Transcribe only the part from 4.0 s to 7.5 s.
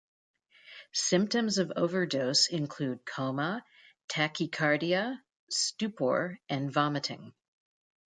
tachycardia, stupor, and vomiting.